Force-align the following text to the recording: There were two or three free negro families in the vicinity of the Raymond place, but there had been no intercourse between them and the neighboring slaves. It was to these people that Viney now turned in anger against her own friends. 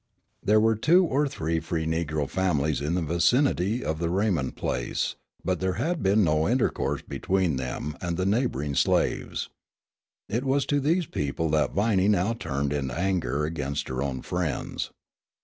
There 0.41 0.59
were 0.59 0.75
two 0.75 1.05
or 1.05 1.27
three 1.27 1.59
free 1.59 1.85
negro 1.85 2.27
families 2.27 2.81
in 2.81 2.95
the 2.95 3.03
vicinity 3.03 3.85
of 3.85 3.99
the 3.99 4.09
Raymond 4.09 4.55
place, 4.55 5.13
but 5.45 5.59
there 5.59 5.73
had 5.73 6.01
been 6.01 6.23
no 6.23 6.49
intercourse 6.49 7.03
between 7.03 7.57
them 7.57 7.95
and 8.01 8.17
the 8.17 8.25
neighboring 8.25 8.73
slaves. 8.73 9.49
It 10.27 10.43
was 10.43 10.65
to 10.65 10.79
these 10.79 11.05
people 11.05 11.49
that 11.51 11.73
Viney 11.73 12.07
now 12.07 12.33
turned 12.33 12.73
in 12.73 12.89
anger 12.89 13.45
against 13.45 13.89
her 13.89 14.01
own 14.01 14.23
friends. 14.23 14.89